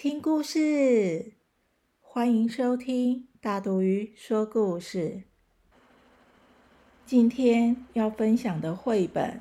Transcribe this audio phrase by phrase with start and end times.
[0.00, 1.32] 听故事！
[2.00, 5.24] 欢迎收听大肚鱼说故事。
[7.04, 9.28] 今天要分享的绘本《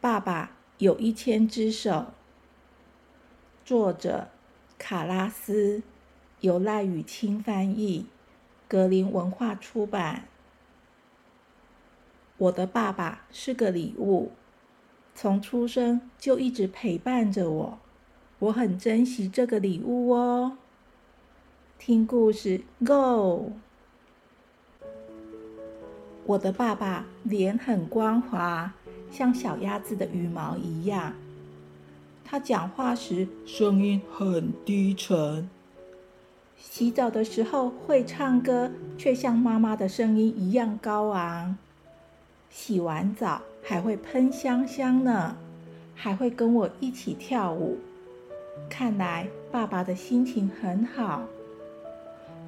[0.00, 1.90] 爸爸有一千只手》，
[3.64, 4.28] 作者
[4.78, 5.82] 卡拉斯，
[6.38, 8.06] 由赖雨清翻译，
[8.68, 10.28] 格林文化出版。
[12.36, 14.30] 我的爸爸是个礼物，
[15.12, 17.80] 从出生就一直陪伴着我。
[18.44, 20.58] 我很珍惜这个礼物哦。
[21.78, 23.52] 听故事，Go！
[26.26, 28.74] 我的爸爸脸很光滑，
[29.10, 31.14] 像小鸭子的羽毛一样。
[32.22, 35.48] 他讲话时声音很低沉。
[36.58, 41.56] 洗澡的时候会唱歌，却像妈妈的声音一样高昂。
[42.50, 45.34] 洗完澡还会喷香香呢，
[45.94, 47.78] 还会跟我一起跳舞。
[48.68, 51.22] 看来爸爸的心情很好，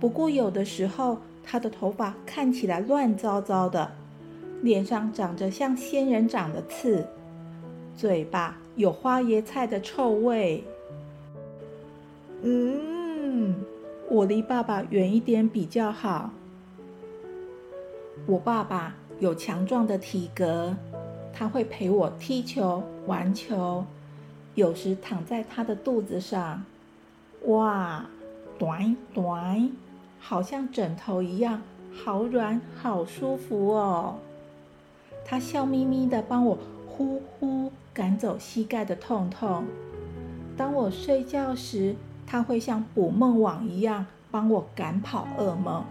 [0.00, 3.90] 不过有的时候他的头发看起来乱糟糟的，
[4.62, 7.06] 脸上长着像仙人掌的刺，
[7.96, 10.64] 嘴巴有花椰菜的臭味。
[12.42, 13.54] 嗯，
[14.10, 16.30] 我离爸爸远一点比较好。
[18.26, 20.74] 我爸爸有强壮的体格，
[21.32, 23.84] 他会陪我踢球、玩球。
[24.56, 26.64] 有时躺在他的肚子上，
[27.44, 28.06] 哇，
[28.58, 29.70] 短短，
[30.18, 31.60] 好像枕头一样，
[31.94, 34.16] 好软，好舒服哦。
[35.26, 36.58] 他笑眯眯的帮我
[36.88, 39.64] 呼呼赶走膝盖的痛痛。
[40.56, 41.94] 当我睡觉时，
[42.26, 45.84] 他会像捕梦网一样帮我赶跑噩梦。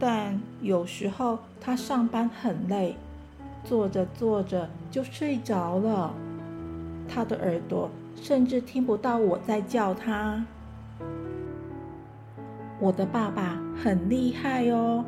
[0.00, 2.96] 但有时候他上班很累，
[3.62, 6.12] 坐着坐着就睡着了。
[7.08, 10.44] 他的耳朵甚至听不到我在叫他。
[12.78, 15.04] 我的爸爸很厉害哦，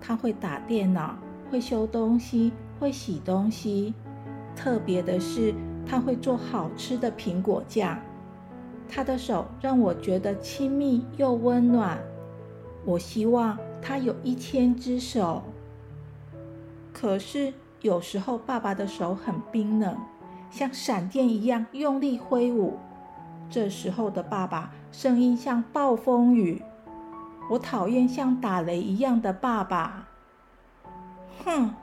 [0.00, 1.16] 他会打电脑，
[1.50, 3.92] 会修东西，会洗东西。
[4.54, 5.54] 特别的是，
[5.86, 7.98] 他会做好吃的苹果酱。
[8.88, 11.98] 他的手让我觉得亲密又温暖。
[12.84, 15.42] 我希望他有一千只手。
[16.92, 19.96] 可是有时候爸爸的手很冰冷。
[20.52, 22.78] 像闪电一样用力挥舞，
[23.48, 26.62] 这时候的爸爸声音像暴风雨。
[27.50, 30.08] 我讨厌像打雷一样的爸爸。
[31.42, 31.74] 哼，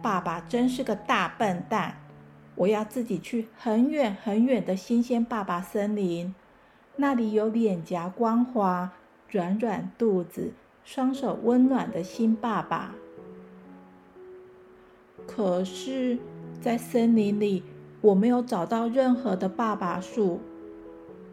[0.00, 1.96] 爸爸真是个大笨蛋！
[2.54, 6.34] 我要自己去很远很远的新鲜爸爸森林，
[6.96, 8.92] 那里有脸颊光滑、
[9.28, 12.94] 软软肚子、双手温暖的新爸爸。
[15.26, 16.18] 可是，
[16.62, 17.62] 在森林里。
[18.06, 20.38] 我没有找到任何的爸爸树，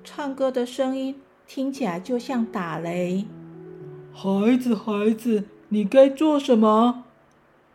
[0.04, 3.26] 唱歌的声音听起来就像打雷。
[4.12, 7.04] 孩子，孩子，你该做什么？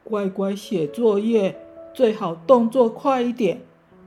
[0.02, 1.56] 乖乖写作业，
[1.94, 3.60] 最好动作快一点，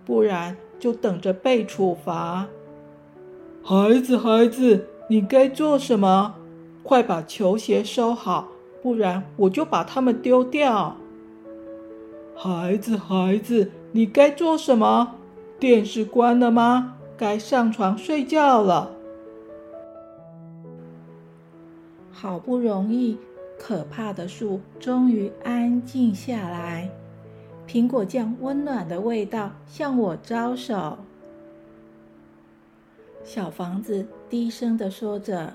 [0.03, 2.49] 不然就等着被处罚。
[3.63, 6.35] 孩子，孩子，你该做什么？
[6.83, 8.49] 快把球鞋收好，
[8.83, 10.97] 不然我就把它们丢掉。
[12.35, 13.71] 孩子，孩子。
[13.93, 15.15] 你该做什么？
[15.59, 16.97] 电视关了吗？
[17.17, 18.91] 该上床睡觉了。
[22.11, 23.17] 好不容易，
[23.59, 26.89] 可怕的树终于安静下来。
[27.67, 30.97] 苹果酱温暖的味道向我招手。
[33.23, 35.53] 小房子低声的说着：“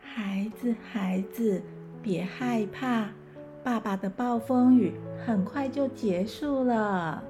[0.00, 1.62] 孩子，孩子，
[2.02, 3.10] 别害怕，
[3.62, 4.94] 爸爸的暴风雨
[5.26, 7.22] 很快就结束了。”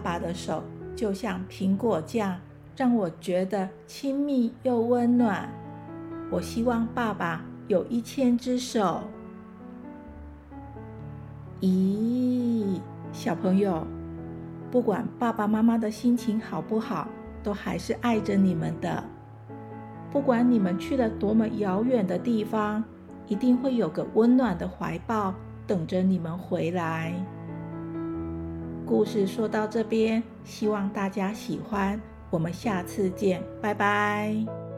[0.00, 0.62] 爸爸的手
[0.96, 2.38] 就像苹果酱，
[2.74, 5.48] 让我觉得亲密又温暖。
[6.30, 9.02] 我希望爸爸有一千只手。
[11.60, 12.80] 咦，
[13.12, 13.86] 小朋友，
[14.70, 17.06] 不管爸爸妈妈的心情好不好，
[17.42, 19.04] 都还是爱着你们的。
[20.10, 22.82] 不管你们去了多么遥远的地方，
[23.26, 25.34] 一定会有个温暖的怀抱
[25.66, 27.14] 等着你们回来。
[28.90, 31.98] 故事说到这边，希望大家喜欢。
[32.28, 34.69] 我们下次见，拜拜。